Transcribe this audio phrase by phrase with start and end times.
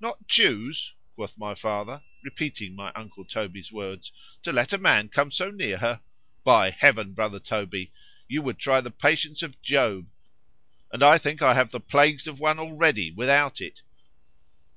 [0.00, 4.10] —"Not choose," quoth my father, (repeating my uncle Toby's words)
[4.42, 7.92] "to let a man come so near her!"——By Heaven, brother Toby!
[8.26, 10.02] you would try the patience of Job;—and
[11.00, 13.82] I think I have the plagues of one already without it.